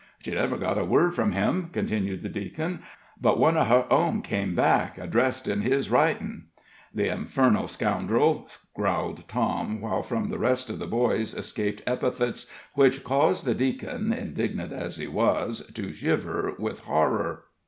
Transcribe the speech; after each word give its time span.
"She 0.17 0.31
never 0.31 0.57
got 0.57 0.79
a 0.79 0.83
word 0.83 1.13
from 1.13 1.33
him," 1.33 1.69
continued 1.71 2.21
the 2.23 2.27
deacon; 2.29 2.79
"but 3.21 3.37
one 3.37 3.55
of 3.55 3.67
her 3.67 3.85
own 3.93 4.23
came 4.23 4.55
back, 4.55 4.97
addressed 4.97 5.47
in 5.47 5.61
his 5.61 5.91
writing." 5.91 6.45
"The 6.91 7.07
infernal 7.09 7.67
scoundrel!" 7.67 8.49
growled 8.73 9.27
Tom, 9.27 9.79
while 9.79 10.01
from 10.01 10.29
the 10.29 10.39
rest 10.39 10.71
of 10.71 10.79
the 10.79 10.87
boys 10.87 11.35
escaped 11.35 11.83
epithets 11.85 12.51
which 12.73 13.03
caused 13.03 13.45
the 13.45 13.53
deacon, 13.53 14.11
indignant 14.11 14.73
as 14.73 14.97
he 14.97 15.05
was, 15.05 15.67
to 15.75 15.93
shiver 15.93 16.55
with 16.57 16.79
horror. 16.79 17.43